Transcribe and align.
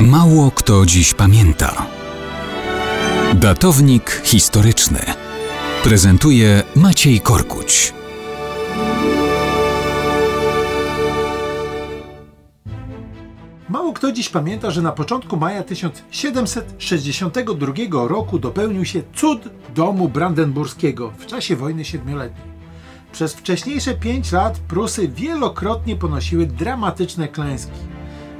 Mało 0.00 0.50
kto 0.50 0.86
dziś 0.86 1.14
pamięta. 1.14 1.86
Datownik 3.34 4.22
historyczny 4.24 5.00
prezentuje 5.82 6.62
Maciej 6.76 7.20
Korkuć. 7.20 7.94
Mało 13.68 13.92
kto 13.92 14.12
dziś 14.12 14.28
pamięta, 14.28 14.70
że 14.70 14.82
na 14.82 14.92
początku 14.92 15.36
maja 15.36 15.62
1762 15.62 17.72
roku 18.08 18.38
dopełnił 18.38 18.84
się 18.84 19.02
cud 19.14 19.48
domu 19.74 20.08
brandenburskiego 20.08 21.12
w 21.18 21.26
czasie 21.26 21.56
wojny 21.56 21.84
siedmioletniej. 21.84 22.56
Przez 23.12 23.34
wcześniejsze 23.34 23.94
pięć 23.94 24.32
lat 24.32 24.58
Prusy 24.58 25.08
wielokrotnie 25.08 25.96
ponosiły 25.96 26.46
dramatyczne 26.46 27.28
klęski. 27.28 27.95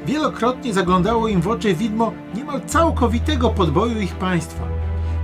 Wielokrotnie 0.06 0.74
zaglądało 0.74 1.28
im 1.28 1.40
w 1.40 1.48
oczy 1.48 1.74
widmo 1.74 2.12
niemal 2.34 2.60
całkowitego 2.66 3.50
podboju 3.50 4.00
ich 4.00 4.14
państwa. 4.14 4.68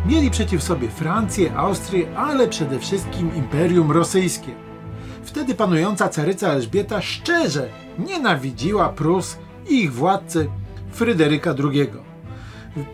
Mieli 0.06 0.30
przeciw 0.30 0.62
sobie 0.62 0.88
Francję, 0.88 1.56
Austrię, 1.56 2.16
ale 2.16 2.48
przede 2.48 2.78
wszystkim 2.78 3.34
Imperium 3.34 3.92
Rosyjskie. 3.92 4.52
Wtedy 5.24 5.54
panująca 5.54 6.08
caryca 6.08 6.48
Elżbieta 6.48 7.02
szczerze 7.02 7.68
nienawidziła 7.98 8.88
Prus 8.88 9.38
i 9.68 9.82
ich 9.82 9.92
władcę 9.92 10.46
Fryderyka 10.92 11.54
II. 11.72 11.90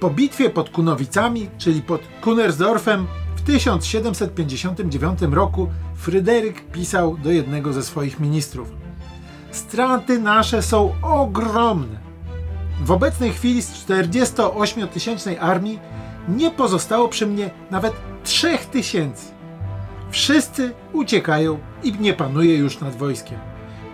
Po 0.01 0.11
bitwie 0.11 0.51
pod 0.51 0.71
Kunowicami, 0.71 1.49
czyli 1.59 1.83
pod 1.83 2.01
Kunersdorfem 2.21 3.07
w 3.37 3.43
1759 3.43 5.19
roku 5.31 5.69
Fryderyk 5.95 6.71
pisał 6.73 7.17
do 7.17 7.33
jednego 7.33 7.73
ze 7.73 7.83
swoich 7.83 8.21
ministrów– 8.21 8.73
straty 9.59 10.19
nasze 10.19 10.63
są 10.63 10.95
ogromne. 11.03 11.99
W 12.85 12.91
obecnej 12.91 13.33
chwili 13.33 13.63
z 13.63 13.87
48-tysięcznej 13.87 15.37
armii 15.41 15.79
nie 16.29 16.51
pozostało 16.51 17.09
przy 17.09 17.27
mnie 17.27 17.51
nawet 17.71 17.93
3000. 18.25 19.33
Wszyscy 20.11 20.75
uciekają 20.93 21.59
i 21.83 21.93
nie 21.93 22.15
panuje 22.15 22.57
już 22.57 22.81
nad 22.81 22.97
wojskiem. 22.97 23.39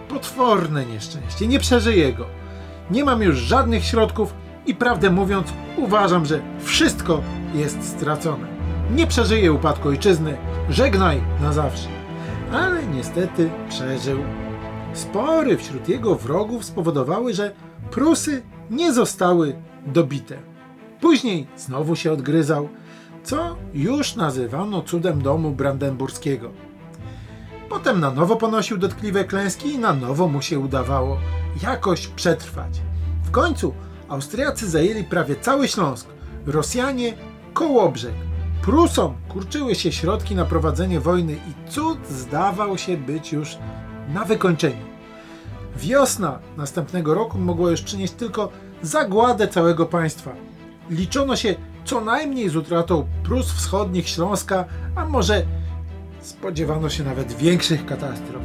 Potworne 0.09 0.87
nieszczęście, 0.87 1.47
nie 1.47 1.59
przeżyję 1.59 2.13
go. 2.13 2.27
Nie 2.91 3.05
mam 3.05 3.23
już 3.23 3.39
żadnych 3.39 3.85
środków 3.85 4.35
i 4.67 4.75
prawdę 4.75 5.11
mówiąc, 5.11 5.53
uważam, 5.77 6.27
że 6.27 6.41
wszystko 6.61 7.21
jest 7.55 7.89
stracone. 7.89 8.47
Nie 8.91 9.07
przeżyję 9.07 9.53
upadku 9.53 9.89
ojczyzny, 9.89 10.37
żegnaj 10.71 11.21
na 11.41 11.53
zawsze. 11.53 11.89
Ale 12.53 12.87
niestety 12.87 13.51
przeżył 13.69 14.19
Spory 14.95 15.57
wśród 15.57 15.89
jego 15.89 16.15
wrogów 16.15 16.65
spowodowały, 16.65 17.35
że 17.35 17.55
Prusy 17.91 18.43
nie 18.71 18.93
zostały 18.93 19.55
dobite. 19.87 20.39
Później 21.01 21.47
znowu 21.57 21.97
się 21.97 22.13
odgryzał, 22.13 22.69
co 23.25 23.57
już 23.75 24.17
nazywano 24.17 24.83
cudem 24.83 25.23
domu 25.23 25.51
brandenburskiego. 25.51 26.51
Potem 27.69 28.01
na 28.01 28.11
nowo 28.11 28.37
ponosił 28.37 28.79
dotkliwe 28.79 29.25
klęski 29.25 29.69
i 29.69 29.79
na 29.79 29.93
nowo 29.93 30.29
mu 30.29 30.43
się 30.43 30.59
udawało 30.59 31.19
jakoś 31.63 32.07
przetrwać. 32.07 32.81
W 33.25 33.31
końcu 33.31 33.75
Austriacy 34.09 34.71
zajęli 34.71 35.05
prawie 35.05 35.37
cały 35.37 35.69
Śląsk, 35.69 36.09
Rosjanie 36.47 37.15
Kołobrzeg. 37.55 38.15
Prusom 38.63 39.15
kurczyły 39.29 39.75
się 39.75 39.93
środki 39.93 40.35
na 40.35 40.45
prowadzenie 40.45 41.01
wojny 41.01 41.33
i 41.33 41.71
cud 41.71 41.99
zdawał 42.09 42.79
się 42.79 42.97
być 42.97 43.33
już 43.33 43.59
na 44.09 44.25
wykończeniu. 44.25 44.95
Wiosna 45.77 46.39
następnego 46.57 47.15
roku 47.15 47.39
mogła 47.39 47.71
już 47.71 47.83
przynieść 47.83 48.13
tylko 48.13 48.49
zagładę 48.83 49.49
całego 49.49 49.87
państwa. 49.87 50.33
Liczono 50.91 51.37
się 51.37 51.55
co 51.85 52.01
najmniej 52.01 52.49
z 52.49 52.57
utratą 52.57 53.07
Prus 53.23 53.53
Wschodnich 53.53 54.09
Śląska, 54.09 54.65
a 54.97 55.05
może 55.05 55.43
spodziewano 56.21 56.91
się 56.91 57.05
nawet 57.05 57.33
większych 57.33 57.87
katastrof. 57.87 58.43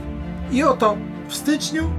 I 0.51 0.63
oto 0.63 0.97
w 1.27 1.35
styczniu 1.35 1.89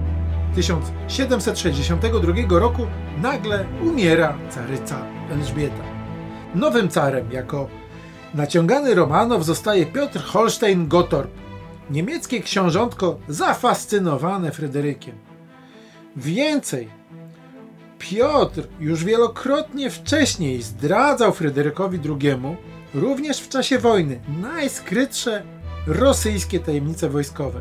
1762 0.55 2.59
roku 2.59 2.87
nagle 3.23 3.67
umiera 3.83 4.35
caryca 4.51 5.07
Elżbieta. 5.31 5.83
Nowym 6.55 6.89
carem 6.89 7.33
jako 7.33 7.69
naciągany 8.35 8.95
Romanow 8.95 9.45
zostaje 9.45 9.87
Piotr 9.87 10.23
Holstein 10.23 10.89
Gottorp, 10.89 11.31
niemieckie 11.91 12.41
książątko 12.41 13.19
zafascynowane 13.29 14.53
Fryderykiem. 14.53 15.15
Więcej, 16.17 16.89
Piotr 17.99 18.69
już 18.81 19.05
wielokrotnie 19.05 19.91
wcześniej 19.91 20.63
zdradzał 20.63 21.33
Fryderykowi 21.33 21.99
II, 22.05 22.37
również 22.95 23.39
w 23.39 23.49
czasie 23.49 23.79
wojny, 23.79 24.21
najskrytsze 24.43 25.43
rosyjskie 25.87 26.61
tajemnice 26.61 27.09
wojskowe. 27.09 27.61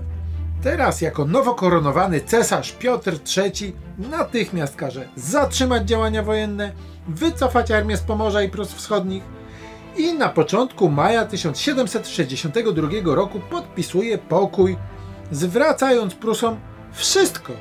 Teraz, 0.63 1.01
jako 1.01 1.25
nowo 1.25 1.55
koronowany 1.55 2.21
cesarz 2.21 2.71
Piotr 2.71 3.13
III, 3.37 3.75
natychmiast 3.97 4.75
każe 4.75 5.07
zatrzymać 5.15 5.87
działania 5.87 6.23
wojenne, 6.23 6.71
wycofać 7.07 7.71
armię 7.71 7.97
z 7.97 8.01
Pomorza 8.01 8.43
i 8.43 8.49
Prus 8.49 8.73
Wschodnich, 8.73 9.23
i 9.97 10.13
na 10.13 10.29
początku 10.29 10.89
maja 10.89 11.25
1762 11.25 12.89
roku 13.15 13.39
podpisuje 13.49 14.17
pokój, 14.17 14.77
zwracając 15.31 16.15
Prusom 16.15 16.57
wszystko, 16.91 17.53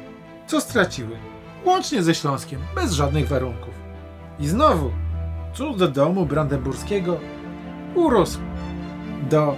co 0.47 0.61
straciły, 0.61 1.17
łącznie 1.65 2.03
ze 2.03 2.15
Śląskiem, 2.15 2.61
bez 2.75 2.93
żadnych 2.93 3.29
warunków. 3.29 3.75
I 4.41 4.49
znowu 4.49 4.91
cud 5.55 5.85
domu 5.85 6.27
brandenburskiego 6.27 7.21
urósł 7.95 8.39
do 9.31 9.57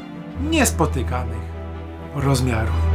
niespotykanych 0.51 1.51
rozmiarów. 2.15 2.90